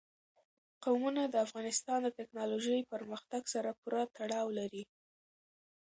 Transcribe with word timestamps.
قومونه 0.83 1.21
د 1.27 1.35
افغانستان 1.45 1.99
د 2.03 2.09
تکنالوژۍ 2.19 2.79
پرمختګ 2.93 3.41
سره 3.53 3.69
پوره 3.81 4.03
تړاو 4.17 4.47
لري. 4.59 4.83